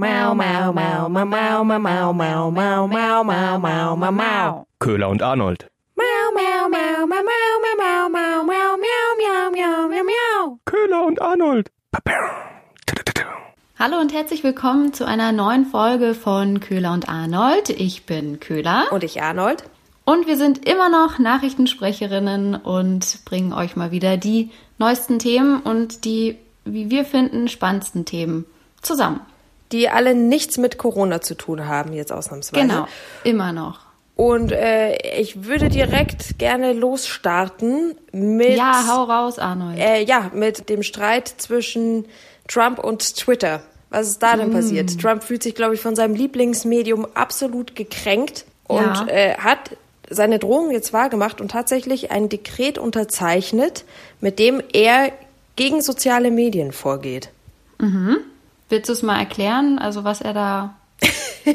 [0.00, 4.66] Mau, mau, mau, mau, mau, mau, mau, mau, mau, mau, mau, mau, mau, mau.
[4.78, 5.66] Köhler und Arnold.
[5.96, 10.58] Mau, mau, mau, mau, mau, mau, mau, mau, mau, miau, miau, miau, miau, miau.
[10.66, 11.70] Köhler und Arnold.
[13.76, 17.68] Hallo und herzlich willkommen zu einer neuen Folge von Köhler und Arnold.
[17.70, 19.64] Ich bin Köhler Und ich Arnold.
[20.04, 26.04] und wir sind immer noch Nachrichtensprecherinnen und bringen euch mal wieder die neuesten Themen und
[26.04, 28.44] die, wie wir finden, spannendsten Themen
[28.80, 29.22] zusammen.
[29.72, 32.66] Die alle nichts mit Corona zu tun haben, jetzt ausnahmsweise.
[32.66, 32.86] Genau,
[33.24, 33.80] immer noch.
[34.16, 39.78] Und äh, ich würde direkt gerne losstarten mit, Ja, hau raus, Arnold.
[39.78, 42.06] äh, ja, mit dem Streit zwischen
[42.48, 43.60] Trump und Twitter.
[43.90, 44.38] Was ist da Mm.
[44.40, 45.00] denn passiert?
[45.00, 49.06] Trump fühlt sich, glaube ich, von seinem Lieblingsmedium absolut gekränkt und Ja.
[49.06, 49.76] äh, hat
[50.10, 53.84] seine Drohung jetzt wahrgemacht und tatsächlich ein Dekret unterzeichnet,
[54.20, 55.12] mit dem er
[55.56, 57.28] gegen soziale Medien vorgeht.
[58.68, 60.76] Willst du es mal erklären, also was er da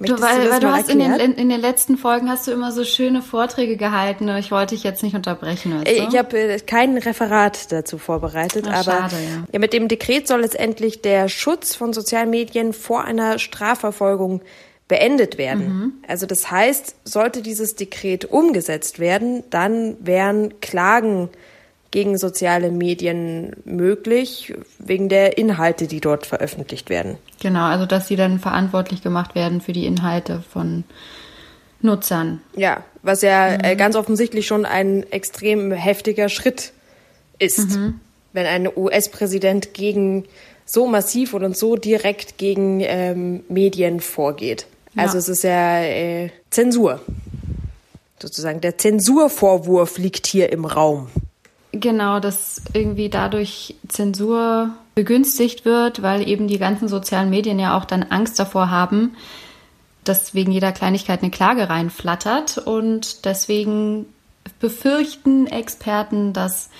[0.00, 2.84] Du, weil, weil du hast in den, in, den letzten Folgen hast du immer so
[2.84, 4.28] schöne Vorträge gehalten.
[4.36, 5.72] Ich wollte dich jetzt nicht unterbrechen.
[5.74, 5.90] Weißt du?
[5.90, 9.16] Äh, Ich habe äh, kein Referat dazu vorbereitet, Ach, aber schade,
[9.52, 9.58] ja.
[9.58, 14.40] mit dem Dekret soll letztendlich der Schutz von sozialen Medien vor einer Strafverfolgung
[14.88, 15.68] beendet werden.
[15.68, 15.92] Mhm.
[16.08, 21.28] Also das heißt, sollte dieses Dekret umgesetzt werden, dann wären Klagen
[21.90, 27.16] gegen soziale Medien möglich, wegen der Inhalte, die dort veröffentlicht werden.
[27.40, 30.84] Genau, also dass sie dann verantwortlich gemacht werden für die Inhalte von
[31.82, 32.40] Nutzern.
[32.56, 33.64] Ja, was ja Mhm.
[33.64, 36.72] äh, ganz offensichtlich schon ein extrem heftiger Schritt
[37.38, 38.00] ist, Mhm.
[38.32, 40.26] wenn ein US-Präsident gegen
[40.66, 44.66] so massiv und so direkt gegen ähm, Medien vorgeht.
[44.94, 45.04] Ja.
[45.04, 47.00] Also es ist ja äh, Zensur.
[48.20, 51.08] Sozusagen der Zensurvorwurf liegt hier im Raum.
[51.72, 57.84] Genau, dass irgendwie dadurch Zensur begünstigt wird, weil eben die ganzen sozialen Medien ja auch
[57.84, 59.16] dann Angst davor haben,
[60.02, 62.58] dass wegen jeder Kleinigkeit eine Klage reinflattert.
[62.58, 64.06] Und deswegen
[64.58, 66.70] befürchten Experten, dass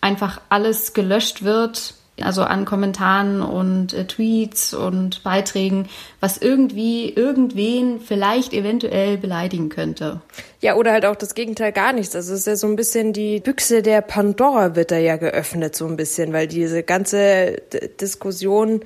[0.00, 5.88] einfach alles gelöscht wird, also an Kommentaren und äh, Tweets und Beiträgen,
[6.20, 10.20] was irgendwie irgendwen vielleicht eventuell beleidigen könnte.
[10.60, 12.14] Ja, oder halt auch das Gegenteil gar nichts.
[12.14, 15.74] Also es ist ja so ein bisschen die Büchse der Pandora wird da ja geöffnet,
[15.74, 18.80] so ein bisschen, weil diese ganze D Diskussion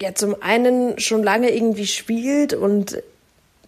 [0.00, 3.02] ja zum einen schon lange irgendwie spielt und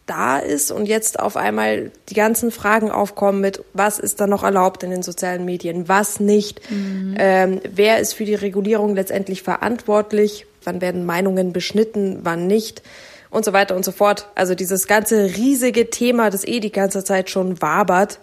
[0.07, 4.45] da ist und jetzt auf einmal die ganzen Fragen aufkommen mit, was ist da noch
[4.45, 10.47] erlaubt in den sozialen Medien, was nicht, ähm, wer ist für die Regulierung letztendlich verantwortlich,
[10.63, 12.83] wann werden Meinungen beschnitten, wann nicht?
[13.31, 14.29] Und so weiter und so fort.
[14.37, 18.21] Also dieses ganze riesige Thema, das eh die ganze Zeit schon wabert,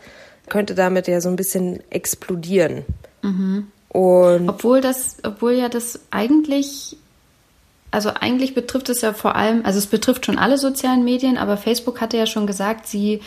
[0.50, 2.86] könnte damit ja so ein bisschen explodieren.
[3.90, 6.98] Und Obwohl das, obwohl ja das eigentlich,
[7.94, 11.58] also eigentlich betrifft es ja vor allem, also es betrifft schon alle sozialen Medien, aber
[11.58, 13.22] Facebook hatte ja schon gesagt, sie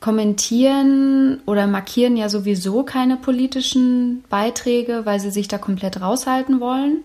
[0.00, 6.98] kommentieren oder markieren ja sowieso keine politischen Beiträge, weil sie sich da komplett raushalten wollen.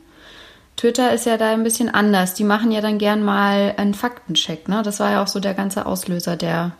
[0.76, 2.34] Twitter ist ja da ein bisschen anders.
[2.34, 4.82] Die machen ja dann gern mal einen Faktencheck, ne?
[4.84, 6.72] Das war ja auch so der ganze Auslöser der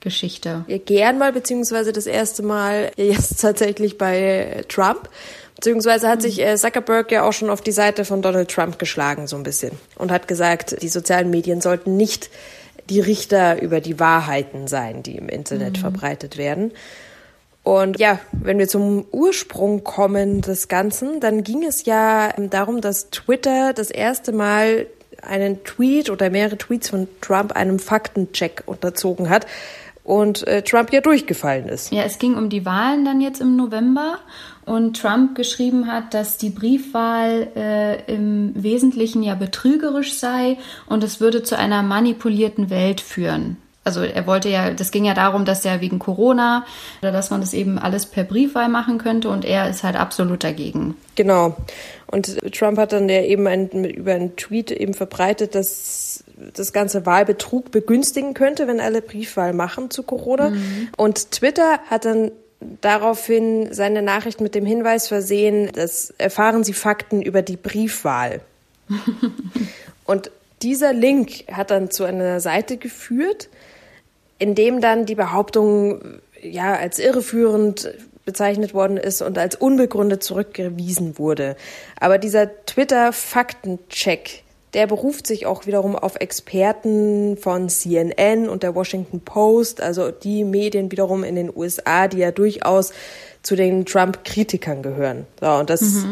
[0.00, 0.64] Geschichte.
[0.66, 5.08] Ja, gern mal, beziehungsweise das erste Mal jetzt tatsächlich bei Trump.
[5.60, 9.26] Beziehungsweise hat sich äh, Zuckerberg ja auch schon auf die Seite von Donald Trump geschlagen,
[9.26, 9.72] so ein bisschen.
[9.96, 12.30] Und hat gesagt, die sozialen Medien sollten nicht
[12.88, 16.72] die Richter über die Wahrheiten sein, die im Internet verbreitet werden.
[17.62, 22.80] Und ja, wenn wir zum Ursprung kommen des Ganzen, dann ging es ja ähm, darum,
[22.80, 24.86] dass Twitter das erste Mal
[25.20, 29.46] einen Tweet oder mehrere Tweets von Trump einem Faktencheck unterzogen hat
[30.04, 31.92] und äh, Trump ja durchgefallen ist.
[31.92, 34.18] Ja, es ging um die Wahlen dann jetzt im November
[34.66, 41.20] und Trump geschrieben hat, dass die Briefwahl äh, im Wesentlichen ja betrügerisch sei und es
[41.20, 43.56] würde zu einer manipulierten Welt führen.
[43.82, 46.66] Also er wollte ja, das ging ja darum, dass er wegen Corona
[47.00, 50.44] oder dass man das eben alles per Briefwahl machen könnte und er ist halt absolut
[50.44, 50.96] dagegen.
[51.16, 51.56] Genau.
[52.06, 56.24] Und Trump hat dann ja eben ein, über einen Tweet eben verbreitet, dass
[56.54, 60.52] das ganze Wahlbetrug begünstigen könnte, wenn alle Briefwahl machen zu Corona.
[60.96, 62.32] Und Twitter hat dann
[62.80, 68.40] daraufhin seine Nachricht mit dem Hinweis versehen, dass erfahren Sie Fakten über die Briefwahl.
[70.04, 70.30] Und
[70.62, 73.48] dieser Link hat dann zu einer Seite geführt,
[74.38, 76.02] in dem dann die Behauptung
[76.42, 77.92] ja als irreführend
[78.24, 81.56] bezeichnet worden ist und als unbegründet zurückgewiesen wurde.
[81.98, 84.42] Aber dieser Twitter-Faktencheck,
[84.74, 90.44] der beruft sich auch wiederum auf Experten von CNN und der Washington Post, also die
[90.44, 92.92] Medien wiederum in den USA, die ja durchaus
[93.42, 95.26] zu den Trump-Kritikern gehören.
[95.40, 96.04] So, und das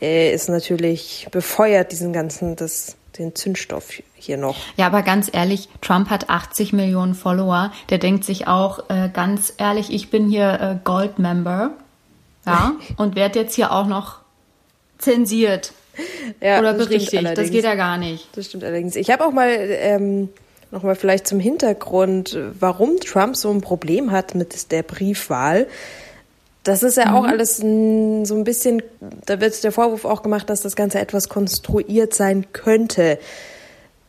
[0.00, 4.56] äh, ist natürlich befeuert diesen ganzen, das den Zündstoff hier noch.
[4.76, 7.72] Ja, aber ganz ehrlich, Trump hat 80 Millionen Follower.
[7.90, 11.70] Der denkt sich auch, äh, ganz ehrlich, ich bin hier äh, Gold-Member.
[12.46, 14.18] Ja, und werde jetzt hier auch noch
[14.98, 15.72] zensiert
[16.40, 17.36] ja, oder berichtigt.
[17.36, 18.28] Das geht ja gar nicht.
[18.36, 18.96] Das stimmt allerdings.
[18.96, 20.28] Ich habe auch mal ähm,
[20.70, 25.66] nochmal vielleicht zum Hintergrund, warum Trump so ein Problem hat mit der Briefwahl.
[26.64, 27.14] Das ist ja mhm.
[27.14, 28.82] auch alles so ein bisschen,
[29.26, 33.18] da wird der Vorwurf auch gemacht, dass das Ganze etwas konstruiert sein könnte.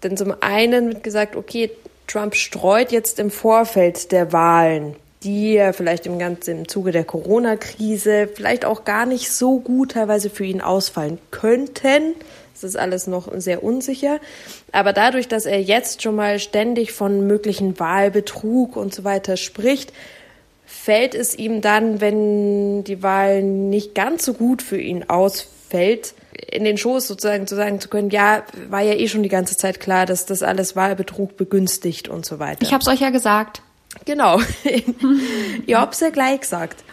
[0.04, 1.72] Denn zum einen wird gesagt, okay,
[2.08, 4.96] Trump streut jetzt im Vorfeld der Wahlen,
[5.26, 10.30] die vielleicht im ganzen im Zuge der Corona-Krise vielleicht auch gar nicht so gut teilweise
[10.30, 12.14] für ihn ausfallen könnten.
[12.54, 14.20] Das ist alles noch sehr unsicher.
[14.72, 19.92] Aber dadurch, dass er jetzt schon mal ständig von möglichen Wahlbetrug und so weiter spricht,
[20.66, 26.14] fällt es ihm dann, wenn die Wahl nicht ganz so gut für ihn ausfällt,
[26.52, 29.58] in den Schoß sozusagen zu sagen zu können, ja, war ja eh schon die ganze
[29.58, 32.62] Zeit klar, dass das alles Wahlbetrug begünstigt und so weiter.
[32.62, 33.62] Ich habe es euch ja gesagt.
[34.04, 34.40] Genau.
[35.66, 36.84] Ihr habt's ja gleich gesagt.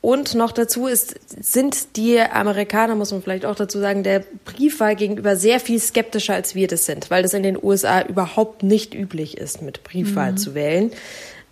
[0.00, 4.94] Und noch dazu ist, sind die Amerikaner, muss man vielleicht auch dazu sagen, der Briefwahl
[4.94, 8.94] gegenüber sehr viel skeptischer, als wir das sind, weil das in den USA überhaupt nicht
[8.94, 10.36] üblich ist, mit Briefwahl mhm.
[10.36, 10.92] zu wählen.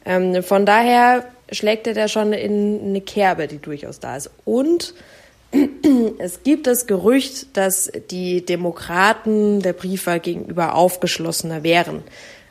[0.04, 4.30] Ähm, von daher schlägt er da schon in eine Kerbe, die durchaus da ist.
[4.44, 4.94] Und
[6.18, 12.02] es gibt das Gerücht, dass die Demokraten der Briefwahl gegenüber aufgeschlossener wären.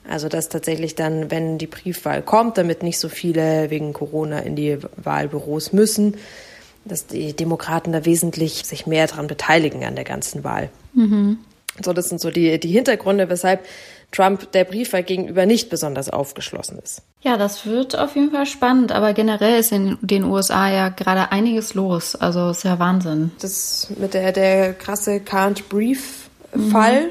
[0.10, 4.56] Also dass tatsächlich dann, wenn die Briefwahl kommt, damit nicht so viele wegen Corona in
[4.56, 6.16] die Wahlbüros müssen,
[6.86, 10.70] dass die Demokraten da wesentlich sich mehr daran beteiligen an der ganzen Wahl.
[10.94, 11.38] Mhm.
[11.84, 13.66] So, das sind so die, die Hintergründe, weshalb
[14.12, 17.02] Trump der Briefwahl gegenüber nicht besonders aufgeschlossen ist.
[17.22, 21.32] Ja, das wird auf jeden Fall spannend, aber generell ist in den USA ja gerade
[21.32, 22.16] einiges los.
[22.16, 23.32] Also ist ja Wahnsinn.
[23.42, 27.10] Das mit der, der krasse Can't Brief-Fall, mhm.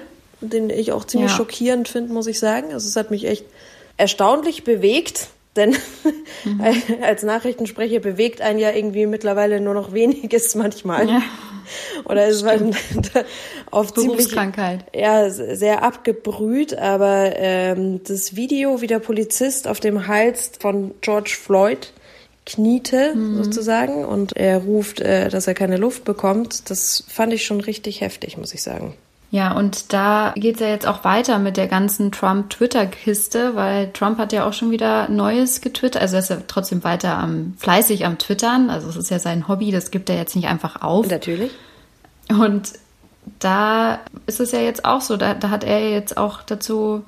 [0.51, 1.37] Den ich auch ziemlich ja.
[1.37, 2.73] schockierend finde, muss ich sagen.
[2.73, 3.45] Also es hat mich echt
[3.97, 5.29] erstaunlich bewegt.
[5.55, 5.77] Denn
[6.45, 6.63] mhm.
[7.03, 11.09] als Nachrichtensprecher bewegt einen ja irgendwie mittlerweile nur noch weniges manchmal.
[11.09, 11.23] Ja.
[12.05, 12.55] Oder es war
[13.71, 14.85] oft Berufskrankheit.
[14.91, 20.95] Ziemlich, ja, sehr abgebrüht, aber ähm, das Video, wie der Polizist auf dem Hals von
[21.03, 21.93] George Floyd
[22.45, 23.45] kniete mhm.
[23.45, 28.01] sozusagen und er ruft, äh, dass er keine Luft bekommt, das fand ich schon richtig
[28.01, 28.95] heftig, muss ich sagen.
[29.33, 34.19] Ja, und da geht es ja jetzt auch weiter mit der ganzen Trump-Twitter-Kiste, weil Trump
[34.19, 36.03] hat ja auch schon wieder Neues getwittert.
[36.03, 38.69] Also er ist ja trotzdem weiter am, fleißig am Twittern.
[38.69, 41.09] Also es ist ja sein Hobby, das gibt er jetzt nicht einfach auf.
[41.09, 41.51] Natürlich.
[42.29, 42.75] Und
[43.39, 47.03] da ist es ja jetzt auch so, da, da hat er jetzt auch dazu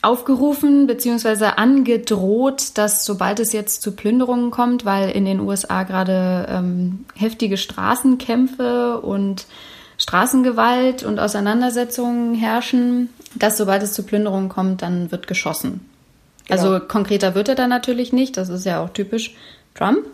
[0.00, 1.46] aufgerufen bzw.
[1.56, 7.56] angedroht, dass sobald es jetzt zu Plünderungen kommt, weil in den USA gerade ähm, heftige
[7.56, 9.46] Straßenkämpfe und
[10.02, 15.88] Straßengewalt und Auseinandersetzungen herrschen, dass sobald es zu Plünderungen kommt, dann wird geschossen.
[16.48, 16.60] Genau.
[16.60, 19.36] Also konkreter wird er dann natürlich nicht, das ist ja auch typisch
[19.76, 20.04] Trump.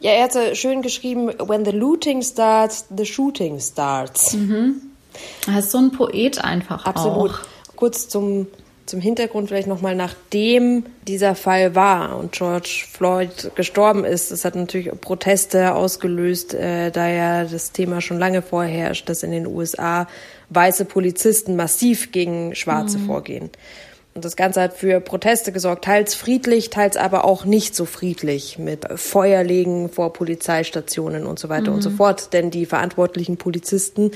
[0.00, 4.32] Ja, er hat so schön geschrieben, when the looting starts, the shooting starts.
[4.32, 4.80] Mhm.
[5.46, 7.32] Er ist so ein Poet einfach Absolut.
[7.32, 7.38] Auch.
[7.76, 8.46] Kurz zum
[8.88, 14.54] zum Hintergrund vielleicht nochmal, nachdem dieser Fall war und George Floyd gestorben ist, das hat
[14.56, 20.08] natürlich Proteste ausgelöst, äh, da ja das Thema schon lange vorherrscht, dass in den USA
[20.48, 23.06] weiße Polizisten massiv gegen Schwarze mhm.
[23.06, 23.50] vorgehen.
[24.14, 28.58] Und das Ganze hat für Proteste gesorgt, teils friedlich, teils aber auch nicht so friedlich,
[28.58, 31.76] mit Feuerlegen vor Polizeistationen und so weiter mhm.
[31.76, 32.32] und so fort.
[32.32, 34.12] Denn die verantwortlichen Polizisten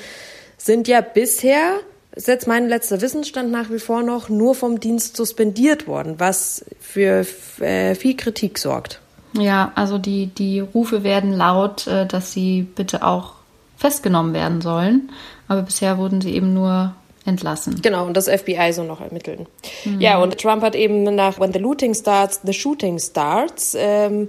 [0.57, 1.79] sind ja bisher
[2.15, 6.65] ist jetzt mein letzter Wissensstand nach wie vor noch nur vom Dienst suspendiert worden, was
[6.81, 7.27] für
[7.61, 9.01] äh, viel Kritik sorgt.
[9.39, 13.35] Ja, also die, die Rufe werden laut, äh, dass sie bitte auch
[13.77, 15.11] festgenommen werden sollen.
[15.49, 17.81] Aber bisher wurden sie eben nur entlassen.
[17.83, 19.47] Genau, und das FBI soll noch ermitteln.
[19.85, 20.01] Mhm.
[20.01, 24.29] Ja, und Trump hat eben nach When the looting starts, the shooting starts, ähm,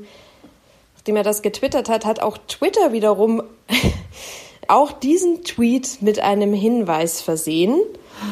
[0.95, 3.43] nachdem er das getwittert hat, hat auch Twitter wiederum
[4.67, 7.75] auch diesen Tweet mit einem Hinweis versehen,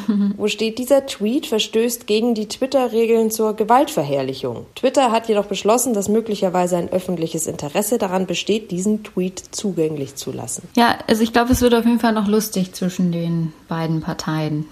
[0.36, 4.66] wo steht, dieser Tweet verstößt gegen die Twitter-Regeln zur Gewaltverherrlichung.
[4.74, 10.32] Twitter hat jedoch beschlossen, dass möglicherweise ein öffentliches Interesse daran besteht, diesen Tweet zugänglich zu
[10.32, 10.68] lassen.
[10.76, 14.66] Ja, also ich glaube, es wird auf jeden Fall noch lustig zwischen den beiden Parteien.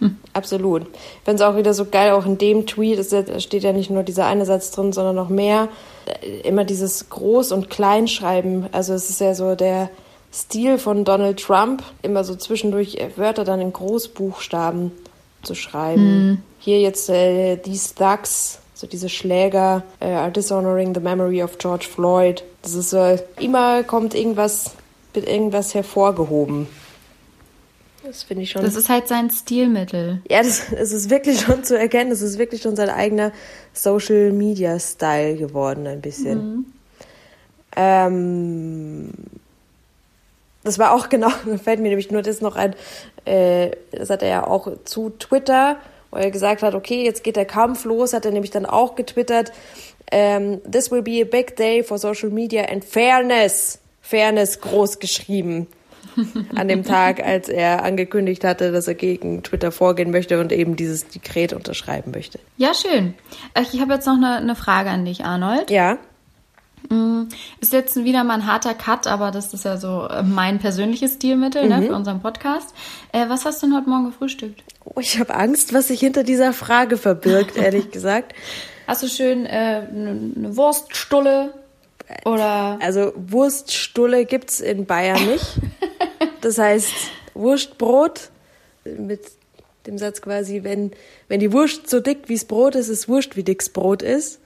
[0.32, 0.82] Absolut.
[0.82, 3.90] Ich finde es auch wieder so geil, auch in dem Tweet ist, steht ja nicht
[3.90, 5.68] nur dieser eine Satz drin, sondern noch mehr.
[6.06, 8.68] Äh, immer dieses Groß- und Kleinschreiben.
[8.72, 9.90] Also es ist ja so der
[10.32, 14.92] Stil von Donald Trump, immer so zwischendurch Wörter dann in Großbuchstaben
[15.42, 16.32] zu schreiben.
[16.32, 16.42] Mm.
[16.58, 21.86] Hier jetzt äh, these thugs, so diese Schläger, äh, are dishonoring the memory of George
[21.90, 22.44] Floyd.
[22.62, 24.72] Das ist so, immer kommt irgendwas,
[25.14, 26.68] wird irgendwas hervorgehoben.
[28.04, 28.62] Das finde ich schon.
[28.62, 30.22] Das ist halt sein Stilmittel.
[30.28, 32.10] Ja, das, es ist wirklich schon zu erkennen.
[32.10, 33.32] Es ist wirklich schon sein eigener
[33.72, 36.38] Social Media Style geworden, ein bisschen.
[36.38, 36.64] Mhm.
[37.76, 39.10] Ähm,
[40.64, 41.30] das war auch genau,
[41.62, 42.74] fällt mir nämlich nur das noch ein,
[43.24, 45.76] äh, das hat er ja auch zu Twitter,
[46.10, 48.94] wo er gesagt hat, okay, jetzt geht der Kampf los, hat er nämlich dann auch
[48.94, 49.52] getwittert,
[50.10, 53.78] ähm, this will be a big day for social media and fairness.
[54.00, 55.68] Fairness groß geschrieben
[56.56, 60.74] an dem Tag, als er angekündigt hatte, dass er gegen Twitter vorgehen möchte und eben
[60.74, 62.40] dieses Dekret unterschreiben möchte.
[62.56, 63.14] Ja, schön.
[63.72, 65.70] Ich habe jetzt noch eine, eine Frage an dich, Arnold.
[65.70, 65.98] Ja.
[66.88, 67.24] Mm,
[67.60, 71.14] ist jetzt wieder mal ein harter Cut, aber das ist ja so äh, mein persönliches
[71.14, 71.80] Stilmittel ne, mhm.
[71.80, 72.74] ne, für unseren Podcast.
[73.12, 74.62] Äh, was hast du denn heute Morgen gefrühstückt?
[74.84, 78.34] Oh, ich habe Angst, was sich hinter dieser Frage verbirgt, ehrlich gesagt.
[78.86, 81.52] Hast du schön äh, eine ne Wurststulle
[82.24, 82.78] oder?
[82.80, 85.44] Also Wurststulle gibt's in Bayern nicht.
[86.42, 86.90] Das heißt
[87.34, 88.30] Wurstbrot
[88.84, 89.20] mit
[89.86, 90.92] dem Satz quasi, wenn,
[91.28, 94.40] wenn die Wurst so dick wie's Brot ist, ist Wurst wie dick's Brot ist.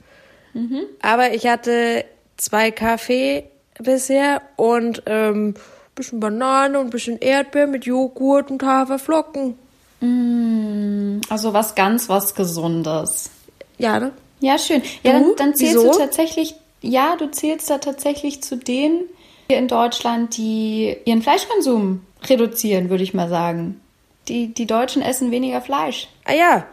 [0.53, 0.81] Mhm.
[1.01, 2.03] Aber ich hatte
[2.37, 3.45] zwei Kaffee
[3.79, 5.55] bisher und ähm,
[5.95, 9.57] bisschen Banane und bisschen Erdbeer mit Joghurt und Haferflocken.
[10.01, 13.29] Mm, also was ganz was Gesundes.
[13.77, 14.11] Ja, ne?
[14.39, 14.81] Ja, schön.
[15.03, 15.91] Ja, dann, dann, zählst Wieso?
[15.91, 19.01] du tatsächlich, ja, du zählst da tatsächlich zu denen
[19.47, 23.79] hier in Deutschland, die ihren Fleischkonsum reduzieren, würde ich mal sagen.
[24.27, 26.07] Die, die Deutschen essen weniger Fleisch.
[26.25, 26.65] Ah ja.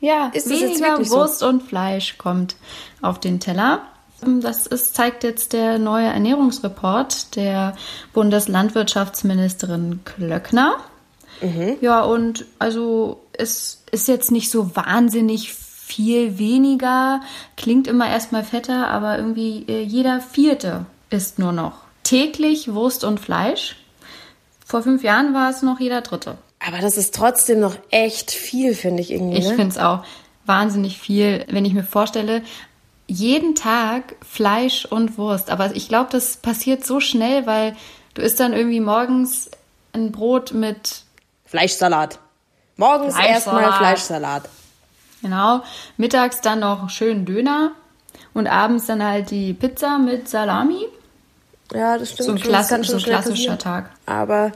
[0.00, 1.48] Ja, ist weniger Wurst so?
[1.48, 2.56] und Fleisch kommt
[3.00, 3.82] auf den Teller.
[4.40, 7.76] Das ist, zeigt jetzt der neue Ernährungsreport der
[8.12, 10.76] Bundeslandwirtschaftsministerin Klöckner.
[11.40, 11.76] Mhm.
[11.80, 17.20] Ja, und also es ist jetzt nicht so wahnsinnig viel weniger,
[17.56, 23.20] klingt immer erstmal fetter, aber irgendwie äh, jeder Vierte isst nur noch täglich Wurst und
[23.20, 23.76] Fleisch.
[24.64, 26.38] Vor fünf Jahren war es noch jeder Dritte.
[26.66, 29.38] Aber das ist trotzdem noch echt viel, finde ich irgendwie.
[29.38, 29.54] Ich ne?
[29.54, 30.04] finde es auch
[30.46, 32.42] wahnsinnig viel, wenn ich mir vorstelle,
[33.12, 35.50] jeden Tag Fleisch und Wurst.
[35.50, 37.76] Aber ich glaube, das passiert so schnell, weil
[38.14, 39.50] du isst dann irgendwie morgens
[39.92, 41.02] ein Brot mit
[41.44, 42.18] Fleischsalat.
[42.76, 44.48] Morgens erstmal Fleischsalat.
[45.20, 45.62] Genau.
[45.96, 47.72] Mittags dann noch schön Döner
[48.34, 50.86] und abends dann halt die Pizza mit Salami.
[51.72, 52.26] Ja, das stimmt.
[52.26, 53.90] So ein, Klass so ein klassischer Tag.
[54.06, 54.52] Aber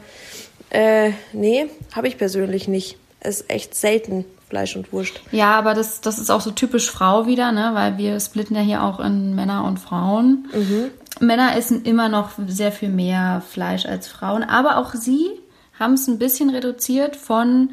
[0.70, 2.96] äh, nee, habe ich persönlich nicht.
[3.20, 5.20] Es ist echt selten Fleisch und Wurst.
[5.32, 7.70] Ja, aber das, das ist auch so typisch Frau wieder, ne?
[7.72, 10.48] weil wir splitten ja hier auch in Männer und Frauen.
[10.52, 10.90] Mhm.
[11.20, 15.30] Männer essen immer noch sehr viel mehr Fleisch als Frauen, aber auch sie
[15.78, 17.70] haben es ein bisschen reduziert von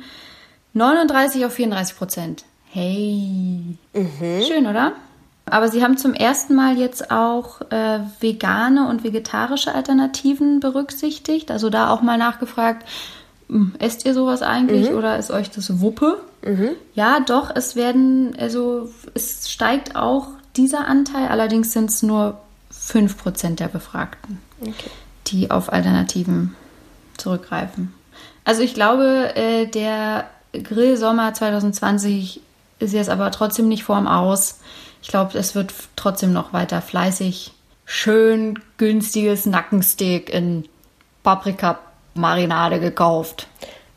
[0.74, 2.46] 39 auf 34 Prozent.
[2.72, 3.78] Hey.
[3.94, 4.42] Mhm.
[4.48, 4.94] Schön, oder?
[5.46, 11.52] Aber sie haben zum ersten Mal jetzt auch äh, vegane und vegetarische Alternativen berücksichtigt.
[11.52, 12.88] Also da auch mal nachgefragt,
[13.80, 14.98] esst ihr sowas eigentlich mhm.
[14.98, 16.20] oder ist euch das Wuppe?
[16.46, 16.70] Mhm.
[16.94, 22.40] Ja, doch, es werden, also es steigt auch dieser Anteil, allerdings sind es nur
[22.74, 24.90] 5% der Befragten, okay.
[25.28, 26.56] die auf Alternativen
[27.18, 27.94] zurückgreifen.
[28.46, 32.42] Also ich glaube, äh, der Grillsommer 2020
[32.80, 34.60] ist jetzt aber trotzdem nicht vorm Aus.
[35.02, 37.54] Ich glaube, es wird trotzdem noch weiter fleißig
[37.86, 40.66] schön günstiges Nackensteak in
[42.14, 43.48] Paprika-Marinade gekauft.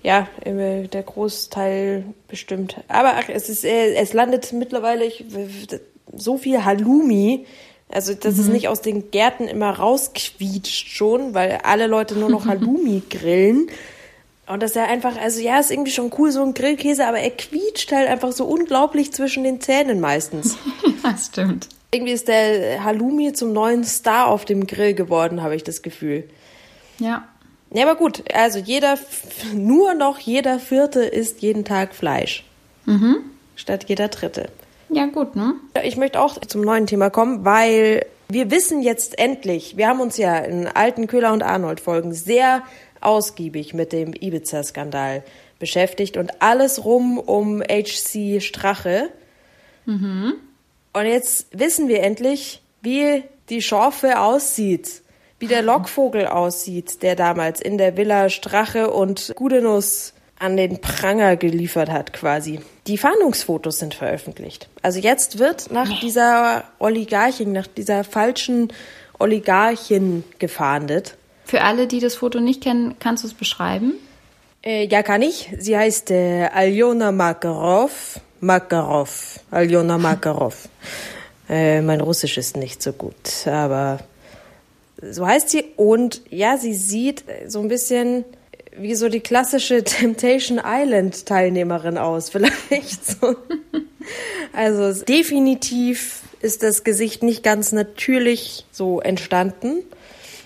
[0.02, 2.76] Ja, der Großteil bestimmt.
[2.88, 5.10] Aber ach, es ist, äh, es landet mittlerweile
[6.14, 7.46] so viel Halloumi,
[7.88, 8.40] also dass mhm.
[8.40, 13.68] es nicht aus den Gärten immer rausquietscht schon, weil alle Leute nur noch Halloumi grillen.
[14.46, 17.18] Und das ist ja einfach, also ja, ist irgendwie schon cool, so ein Grillkäse, aber
[17.18, 20.56] er quietscht halt einfach so unglaublich zwischen den Zähnen meistens.
[21.02, 21.68] das stimmt.
[21.90, 26.28] Irgendwie ist der Halloumi zum neuen Star auf dem Grill geworden, habe ich das Gefühl.
[27.00, 27.26] Ja.
[27.70, 28.98] Ja, aber gut, also jeder,
[29.54, 32.44] nur noch jeder Vierte isst jeden Tag Fleisch.
[32.84, 33.16] Mhm.
[33.56, 34.48] Statt jeder Dritte.
[34.88, 35.54] Ja, gut, ne?
[35.82, 40.16] Ich möchte auch zum neuen Thema kommen, weil wir wissen jetzt endlich, wir haben uns
[40.16, 42.62] ja in alten Köhler und Arnold Folgen sehr
[43.00, 45.22] ausgiebig mit dem Ibiza-Skandal
[45.58, 49.08] beschäftigt und alles rum um HC Strache.
[49.86, 50.34] Mhm.
[50.92, 55.02] Und jetzt wissen wir endlich, wie die Schorfe aussieht,
[55.38, 61.36] wie der Lockvogel aussieht, der damals in der Villa Strache und Gudenus an den Pranger
[61.36, 62.60] geliefert hat, quasi.
[62.86, 64.68] Die Fahndungsfotos sind veröffentlicht.
[64.82, 68.72] Also jetzt wird nach dieser Oligarchin, nach dieser falschen
[69.18, 71.16] Oligarchin gefahndet.
[71.44, 73.94] Für alle, die das Foto nicht kennen, kannst du es beschreiben?
[74.62, 75.54] Äh, ja, kann ich.
[75.58, 78.20] Sie heißt äh, Aljona Makarov.
[78.40, 79.40] Makarov.
[79.50, 80.68] Aljona Makarov.
[81.48, 84.00] äh, mein Russisch ist nicht so gut, aber
[85.02, 85.64] so heißt sie.
[85.76, 88.24] Und ja, sie sieht so ein bisschen
[88.76, 93.36] wie so die klassische Temptation Island Teilnehmerin aus, vielleicht so.
[94.52, 99.82] Also definitiv ist das Gesicht nicht ganz natürlich so entstanden.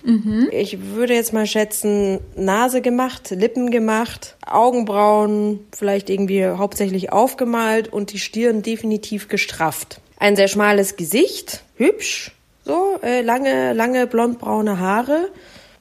[0.02, 0.48] Mhm.
[0.50, 8.12] Ich würde jetzt mal schätzen, Nase gemacht, Lippen gemacht, Augenbrauen vielleicht irgendwie hauptsächlich aufgemalt und
[8.12, 10.00] die Stirn definitiv gestrafft.
[10.16, 12.32] Ein sehr schmales Gesicht, hübsch,
[12.64, 15.28] so äh, lange, lange blondbraune Haare.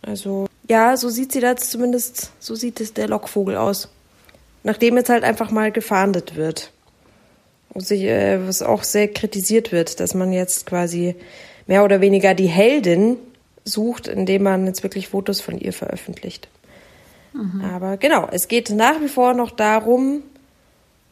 [0.02, 3.90] Also ja, so sieht sie das zumindest, so sieht es der Lockvogel aus.
[4.64, 6.72] Nachdem jetzt halt einfach mal gefahndet wird.
[7.74, 11.16] Was, ich, äh, was auch sehr kritisiert wird, dass man jetzt quasi
[11.68, 13.18] mehr oder weniger die Heldin
[13.64, 16.48] sucht, indem man jetzt wirklich Fotos von ihr veröffentlicht.
[17.34, 17.64] Mhm.
[17.64, 20.24] Aber genau, es geht nach wie vor noch darum,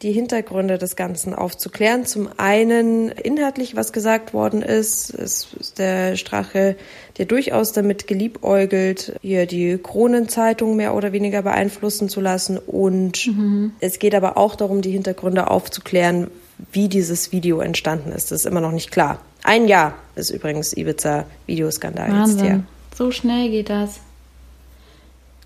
[0.04, 2.06] die Hintergründe des Ganzen aufzuklären.
[2.06, 6.76] Zum einen inhaltlich, was gesagt worden ist, ist der Strache,
[7.18, 12.60] der durchaus damit geliebäugelt, hier die Kronenzeitung mehr oder weniger beeinflussen zu lassen.
[12.60, 13.72] Und mhm.
[13.80, 16.28] es geht aber auch darum, die Hintergründe aufzuklären,
[16.72, 18.32] wie dieses Video entstanden ist.
[18.32, 19.20] Das ist immer noch nicht klar.
[19.44, 22.64] Ein Jahr ist übrigens Ibiza-Videoskandal jetzt her.
[22.96, 24.00] So schnell geht das.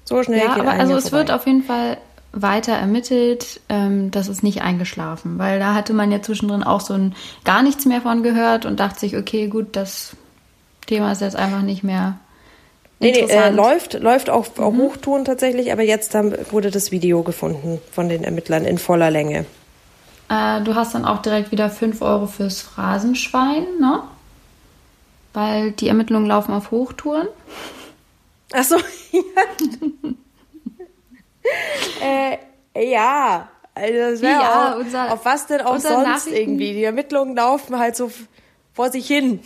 [0.03, 1.17] So schnell ja, geht aber also Jahr es vorbei.
[1.19, 1.97] wird auf jeden Fall
[2.33, 6.93] weiter ermittelt, ähm, das ist nicht eingeschlafen, weil da hatte man ja zwischendrin auch so
[6.93, 10.15] ein gar nichts mehr von gehört und dachte sich, okay, gut, das
[10.87, 12.19] Thema ist jetzt einfach nicht mehr
[12.99, 17.23] Nee, nee, äh, läuft, läuft auf, auf Hochtouren tatsächlich, aber jetzt haben, wurde das Video
[17.23, 19.45] gefunden von den Ermittlern in voller Länge.
[20.29, 24.03] Äh, du hast dann auch direkt wieder 5 Euro fürs Phrasenschwein, ne?
[25.33, 27.27] Weil die Ermittlungen laufen auf Hochtouren.
[28.53, 28.75] Ach so,
[29.11, 30.11] ja.
[32.75, 36.73] äh, ja, also das wäre Ja, auch, unser- auf was denn auch sonst irgendwie.
[36.73, 38.11] Die Ermittlungen laufen halt so
[38.73, 39.39] vor sich hin.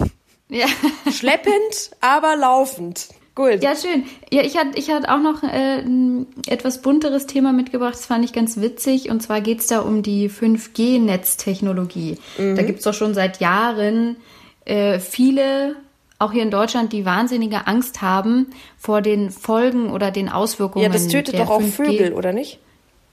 [0.50, 0.68] Ja.
[1.12, 3.10] Schleppend, aber laufend.
[3.36, 3.62] Gut.
[3.62, 4.06] Ja, schön.
[4.32, 8.24] Ja, ich hatte ich hatte auch noch äh, ein etwas bunteres Thema mitgebracht, das fand
[8.24, 9.10] ich ganz witzig.
[9.10, 12.18] Und zwar geht's da um die 5G-Netztechnologie.
[12.38, 14.16] Da gibt's doch schon seit Jahren
[14.64, 15.76] äh, viele,
[16.20, 18.48] auch hier in Deutschland, die wahnsinnige Angst haben
[18.78, 20.84] vor den Folgen oder den Auswirkungen.
[20.84, 22.60] ja, das tötet der doch auch 5G Vögel, oder nicht?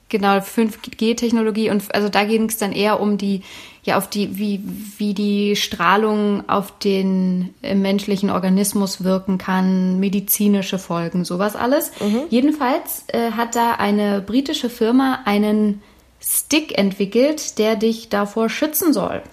[0.09, 3.41] Genau, 5G-Technologie und also da ging es dann eher um die,
[3.83, 4.61] ja, auf die, wie,
[4.97, 11.91] wie die Strahlung auf den äh, menschlichen Organismus wirken kann, medizinische Folgen, sowas alles.
[12.29, 15.81] Jedenfalls äh, hat da eine britische Firma einen
[16.21, 19.23] Stick entwickelt, der dich davor schützen soll.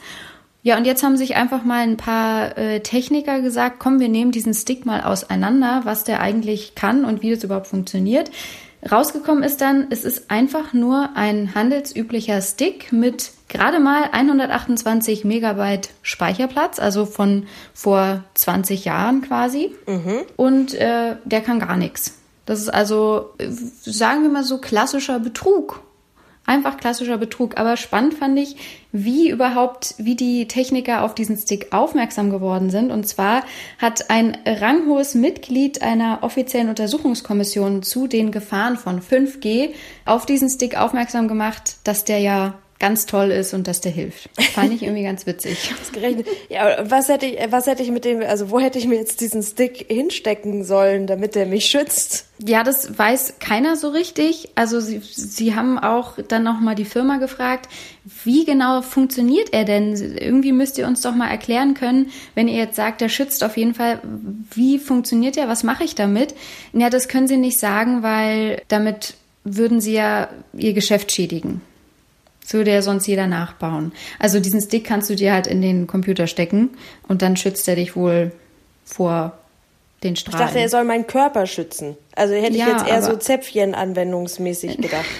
[0.62, 4.32] Ja, und jetzt haben sich einfach mal ein paar äh, Techniker gesagt, komm, wir nehmen
[4.32, 8.32] diesen Stick mal auseinander, was der eigentlich kann und wie das überhaupt funktioniert.
[8.90, 15.90] Rausgekommen ist dann, es ist einfach nur ein handelsüblicher Stick mit gerade mal 128 Megabyte
[16.02, 19.74] Speicherplatz, also von vor 20 Jahren quasi.
[20.36, 22.14] Und äh, der kann gar nichts.
[22.44, 25.82] Das ist also, äh, sagen wir mal so, klassischer Betrug.
[26.46, 27.58] Einfach klassischer Betrug.
[27.58, 28.56] Aber spannend fand ich,
[28.92, 32.90] wie überhaupt, wie die Techniker auf diesen Stick aufmerksam geworden sind.
[32.92, 33.42] Und zwar
[33.78, 39.70] hat ein ranghohes Mitglied einer offiziellen Untersuchungskommission zu den Gefahren von 5G
[40.04, 44.28] auf diesen Stick aufmerksam gemacht, dass der ja ganz toll ist und dass der hilft.
[44.52, 45.72] Fand ich irgendwie ganz witzig.
[46.48, 48.96] Ja, aber was hätte ich, was hätte ich mit dem, also wo hätte ich mir
[48.96, 52.26] jetzt diesen Stick hinstecken sollen, damit der mich schützt?
[52.38, 54.50] Ja, das weiß keiner so richtig.
[54.54, 57.68] Also sie, sie haben auch dann nochmal die Firma gefragt,
[58.24, 59.94] wie genau funktioniert er denn?
[59.94, 63.56] Irgendwie müsst ihr uns doch mal erklären können, wenn ihr jetzt sagt, der schützt auf
[63.56, 64.00] jeden Fall,
[64.54, 65.48] wie funktioniert er?
[65.48, 66.34] Was mache ich damit?
[66.72, 71.62] Ja, das können sie nicht sagen, weil damit würden sie ja ihr Geschäft schädigen.
[72.46, 73.90] Das würde ja sonst jeder nachbauen.
[74.20, 76.70] Also diesen Stick kannst du dir halt in den Computer stecken
[77.08, 78.30] und dann schützt er dich wohl
[78.84, 79.32] vor
[80.04, 80.46] den Ich Strahlen.
[80.46, 81.96] dachte, er soll meinen Körper schützen.
[82.14, 85.04] Also hätte ich Ja, jetzt eher so Zäpfchen-anwendungsmäßig gedacht.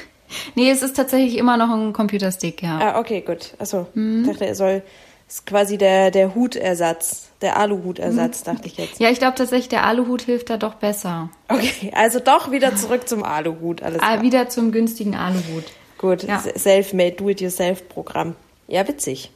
[0.57, 2.79] Nee, es ist tatsächlich immer noch ein Computerstick, ja.
[2.81, 3.55] ah, okay, gut.
[3.61, 3.87] Achso.
[3.95, 4.83] Ich dachte, er soll,
[5.29, 8.99] ist quasi der, der Hutersatz, der Aluhutersatz, dachte ich jetzt.
[8.99, 11.31] Ja, ich glaube tatsächlich, der Aluhut hilft da doch besser.
[11.49, 14.23] Okay, also doch wieder zurück zum Aluhut, alles Ah, klar.
[14.23, 15.65] wieder zum günstigen Aluhut.
[15.99, 16.41] Gut, Ja.
[16.41, 18.37] Self-Made, Do-it-yourself-Programm.
[18.69, 19.31] Ja, witzig.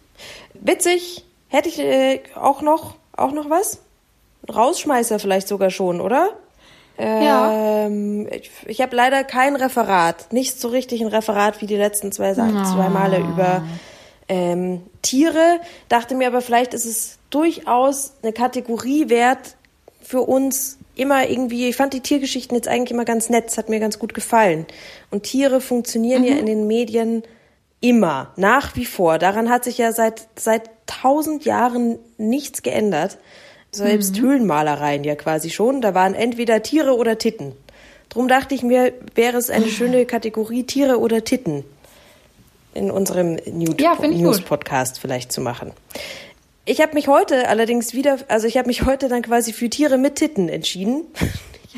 [0.54, 1.24] Witzig.
[1.48, 3.80] Hätte ich äh, auch noch, auch noch was?
[4.52, 6.30] Rausschmeißer vielleicht sogar schon, oder?
[6.98, 7.86] Ja.
[7.86, 10.32] Ähm, ich ich habe leider kein Referat.
[10.32, 13.62] Nicht so richtig ein Referat wie die letzten zwei, Sa zwei Male über
[14.28, 19.56] ähm, Tiere, dachte mir aber, vielleicht ist es durchaus eine Kategorie wert
[20.02, 23.68] für uns immer irgendwie, ich fand die Tiergeschichten jetzt eigentlich immer ganz nett, es hat
[23.68, 24.66] mir ganz gut gefallen.
[25.10, 26.28] Und Tiere funktionieren mhm.
[26.28, 27.22] ja in den Medien
[27.80, 29.18] immer, nach wie vor.
[29.18, 33.16] Daran hat sich ja seit, seit tausend Jahren nichts geändert.
[33.72, 34.22] Selbst mhm.
[34.22, 35.80] Höhlenmalereien ja quasi schon.
[35.80, 37.52] Da waren entweder Tiere oder Titten.
[38.10, 41.64] Drum dachte ich mir, wäre es eine schöne Kategorie Tiere oder Titten
[42.74, 45.72] in unserem News-Podcast ja, vielleicht zu machen.
[46.70, 49.98] Ich habe mich heute allerdings wieder, also ich habe mich heute dann quasi für Tiere
[49.98, 51.02] mit Titten entschieden.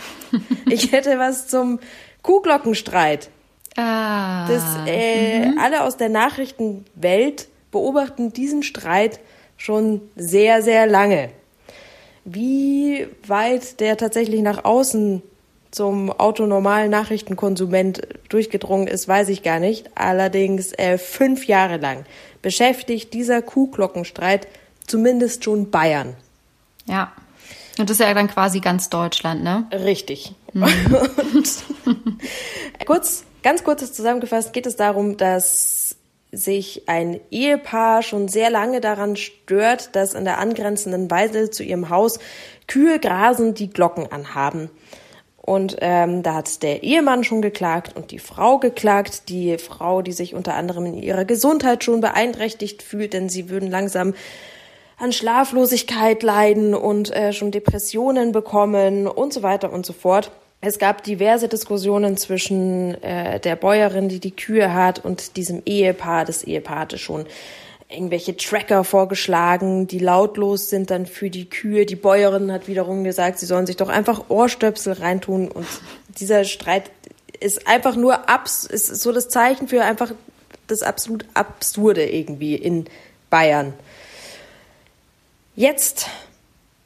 [0.69, 1.81] ich hätte was zum
[2.21, 3.31] Kuhglockenstreit.
[3.75, 4.47] Ah.
[4.47, 5.59] Das, äh, mhm.
[5.59, 9.21] Alle aus der Nachrichtenwelt beobachten diesen Streit
[9.57, 11.31] schon sehr, sehr lange.
[12.27, 15.23] Wie weit der tatsächlich nach außen
[15.71, 19.89] zum autonormalen Nachrichtenkonsument durchgedrungen ist, weiß ich gar nicht.
[19.95, 22.05] Allerdings äh, fünf Jahre lang
[22.43, 24.49] beschäftigt dieser Kuhglockenstreit
[24.87, 26.15] zumindest schon Bayern.
[26.87, 27.13] Ja.
[27.79, 29.67] Und das ist ja dann quasi ganz Deutschland, ne?
[29.73, 30.35] Richtig.
[30.53, 30.65] Mhm.
[31.35, 31.65] Und
[32.87, 35.97] kurz, ganz kurzes zusammengefasst geht es darum, dass
[36.31, 41.91] sich ein Ehepaar schon sehr lange daran stört, dass an der angrenzenden Weise zu ihrem
[41.91, 42.19] Haus
[42.67, 44.71] Kühe grasen, die Glocken anhaben.
[45.37, 49.29] Und ähm, da hat der Ehemann schon geklagt und die Frau geklagt.
[49.29, 53.69] Die Frau, die sich unter anderem in ihrer Gesundheit schon beeinträchtigt fühlt, denn sie würden
[53.69, 54.15] langsam
[55.03, 60.31] an Schlaflosigkeit leiden und äh, schon Depressionen bekommen und so weiter und so fort.
[60.61, 66.25] Es gab diverse Diskussionen zwischen äh, der Bäuerin, die die Kühe hat, und diesem Ehepaar.
[66.25, 67.27] Das Ehepaar hatte schon
[67.89, 71.85] irgendwelche Tracker vorgeschlagen, die lautlos sind dann für die Kühe.
[71.85, 75.49] Die Bäuerin hat wiederum gesagt, sie sollen sich doch einfach Ohrstöpsel reintun.
[75.49, 75.67] Und
[76.21, 76.93] dieser Streit
[77.41, 80.13] ist einfach nur abs, ist so das Zeichen für einfach
[80.69, 82.85] das absolut Absurde irgendwie in
[83.31, 83.75] Bayern.
[85.55, 86.07] Jetzt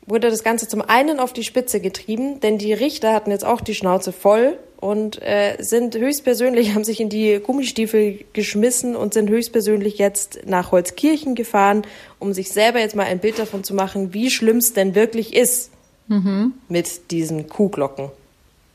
[0.07, 3.61] wurde das Ganze zum einen auf die Spitze getrieben, denn die Richter hatten jetzt auch
[3.61, 9.29] die Schnauze voll und äh, sind höchstpersönlich, haben sich in die Gummistiefel geschmissen und sind
[9.29, 11.83] höchstpersönlich jetzt nach Holzkirchen gefahren,
[12.19, 15.35] um sich selber jetzt mal ein Bild davon zu machen, wie schlimm es denn wirklich
[15.35, 15.71] ist
[16.09, 16.55] mhm.
[16.69, 18.11] mit diesen Kuhglocken.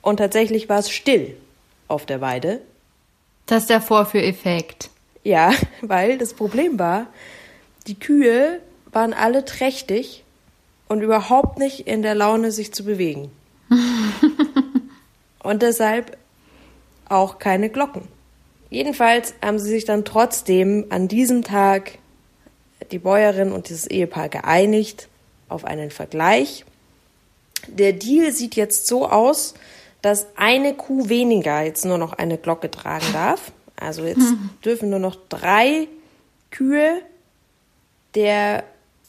[0.02, 1.36] Und tatsächlich war es still
[1.88, 2.62] auf der Weide.
[3.46, 4.90] Das ist der Vorführeffekt.
[5.24, 7.08] Ja, weil das Problem war,
[7.88, 8.60] die Kühe
[8.92, 10.24] waren alle trächtig
[10.88, 13.32] und überhaupt nicht in der Laune, sich zu bewegen.
[15.44, 16.18] und deshalb
[17.08, 18.08] auch keine Glocken.
[18.70, 22.00] Jedenfalls haben sie sich dann trotzdem an diesem Tag
[22.92, 25.08] die Bäuerin und dieses Ehepaar geeinigt
[25.50, 26.66] auf einen Vergleich.
[27.68, 29.54] Der Deal sieht jetzt so aus,
[30.02, 33.52] dass eine Kuh weniger jetzt nur noch eine Glocke tragen darf.
[33.76, 34.34] Also jetzt
[34.66, 35.88] dürfen nur noch drei
[36.50, 37.02] Kühe
[38.16, 38.64] der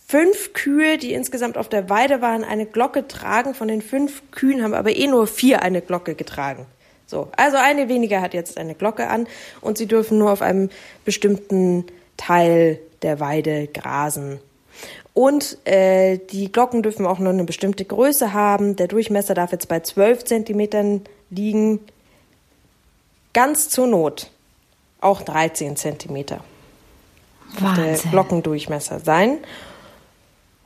[0.06, 3.54] fünf Kühe, die insgesamt auf der Weide waren, eine Glocke tragen.
[3.54, 6.66] Von den fünf Kühen haben aber eh nur vier eine Glocke getragen.
[7.06, 9.26] So, also eine weniger hat jetzt eine Glocke an
[9.60, 10.70] und sie dürfen nur auf einem
[11.04, 11.84] bestimmten
[12.16, 14.40] Teil der Weide grasen.
[15.14, 18.76] Und äh, die Glocken dürfen auch nur eine bestimmte Größe haben.
[18.76, 21.80] Der Durchmesser darf jetzt bei 12 Zentimetern liegen.
[23.34, 24.30] Ganz zur Not
[25.02, 26.40] auch 13 Zentimeter.
[27.58, 27.84] Wahnsinn.
[27.84, 29.38] Der Glockendurchmesser sein.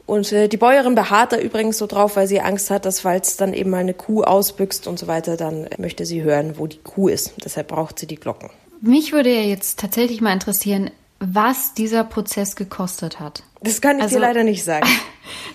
[0.07, 3.37] Und äh, die Bäuerin beharrt da übrigens so drauf, weil sie Angst hat, dass falls
[3.37, 6.79] dann eben mal eine Kuh ausbüchst und so weiter, dann möchte sie hören, wo die
[6.79, 7.35] Kuh ist.
[7.45, 8.51] Deshalb braucht sie die Glocken.
[8.81, 13.43] Mich würde ja jetzt tatsächlich mal interessieren, was dieser Prozess gekostet hat.
[13.63, 14.87] Das kann ich also, dir leider nicht sagen.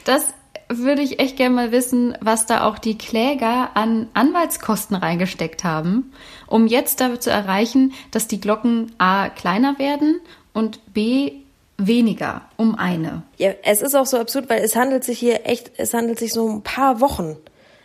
[0.04, 0.26] Das
[0.68, 6.12] würde ich echt gerne mal wissen, was da auch die Kläger an Anwaltskosten reingesteckt haben,
[6.48, 10.20] um jetzt damit zu erreichen, dass die Glocken A kleiner werden
[10.54, 11.41] und B
[11.88, 13.24] weniger um eine.
[13.38, 16.34] Ja, es ist auch so absurd, weil es handelt sich hier echt, es handelt sich
[16.34, 17.38] so um ein paar Wochen.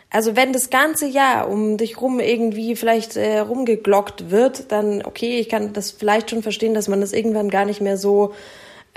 [0.09, 5.39] Also wenn das ganze Jahr um dich rum irgendwie vielleicht äh, rumgeglockt wird, dann okay,
[5.39, 8.33] ich kann das vielleicht schon verstehen, dass man das irgendwann gar nicht mehr so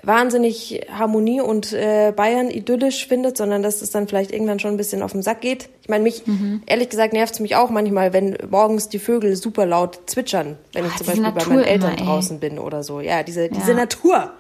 [0.03, 4.77] wahnsinnig Harmonie und äh, Bayern idyllisch findet, sondern dass es dann vielleicht irgendwann schon ein
[4.77, 5.69] bisschen auf den Sack geht.
[5.83, 6.63] Ich meine, mich, mhm.
[6.67, 10.85] ehrlich gesagt, nervt es mich auch manchmal, wenn morgens die Vögel super laut zwitschern, wenn
[10.85, 13.01] Ach, ich zum Beispiel Natur bei meinen Eltern immer, draußen bin oder so.
[13.01, 13.49] Ja, diese, ja.
[13.49, 14.33] diese Natur.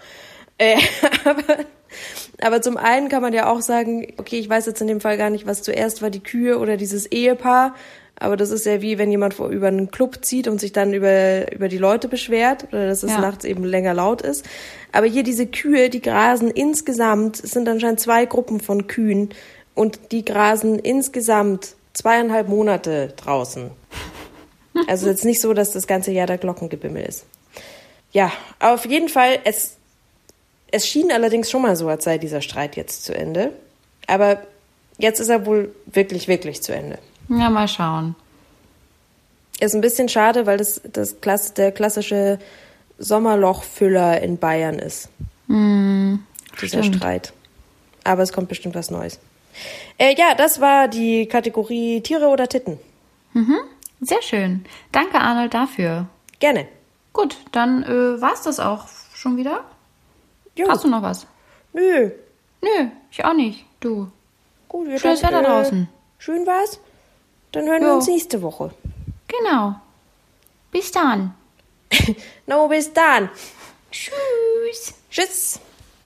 [0.60, 0.76] Äh,
[1.24, 1.64] aber,
[2.40, 5.16] aber zum einen kann man ja auch sagen, okay, ich weiß jetzt in dem Fall
[5.16, 7.74] gar nicht, was zuerst war, die Kühe oder dieses Ehepaar.
[8.16, 10.92] Aber das ist ja wie, wenn jemand vor, über einen Club zieht und sich dann
[10.92, 13.20] über, über die Leute beschwert oder dass es ja.
[13.20, 14.44] nachts eben länger laut ist.
[14.92, 19.30] Aber hier diese Kühe, die grasen insgesamt, es sind anscheinend zwei Gruppen von Kühen
[19.74, 23.70] und die grasen insgesamt zweieinhalb Monate draußen.
[24.86, 27.24] Also jetzt nicht so, dass das ganze Jahr der Glockengebimmel ist.
[28.12, 29.78] Ja, auf jeden Fall, es
[30.70, 33.52] Es schien allerdings schon mal so, als sei dieser Streit jetzt zu Ende.
[34.06, 34.42] Aber
[34.98, 36.98] jetzt ist er wohl wirklich, wirklich zu Ende.
[37.28, 38.14] Ja, mal schauen.
[39.60, 42.38] Ist ein bisschen schade, weil das, das Klass, der klassische
[42.98, 45.08] Sommerlochfüller in Bayern ist.
[45.48, 46.16] Mm,
[46.60, 46.96] dieser stimmt.
[46.96, 47.32] Streit.
[48.04, 49.18] Aber es kommt bestimmt was Neues.
[49.98, 52.78] Äh, ja, das war die Kategorie Tiere oder Titten.
[54.00, 54.64] Sehr schön.
[54.92, 56.06] Danke, Arnold, dafür.
[56.38, 56.66] Gerne.
[57.12, 59.64] Gut, dann äh, war's das auch schon wieder.
[60.60, 60.68] Jo.
[60.68, 61.26] Hast du noch was?
[61.72, 62.10] Nö.
[62.60, 63.64] Nö, ich auch nicht.
[63.80, 64.10] Du.
[64.68, 65.88] Gut, ja, Schönes Wetter draußen.
[66.18, 66.78] Schön war's.
[67.52, 67.94] Dann hören wir Jo.
[67.94, 68.70] uns nächste Woche.
[69.26, 69.74] Genau.
[70.70, 71.34] Bis dann.
[72.46, 73.30] No, bis dann.
[73.90, 74.94] Tschüss.
[75.10, 75.60] Tschüss.